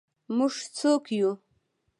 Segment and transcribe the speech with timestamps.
[0.35, 1.31] موږ څوک یو؟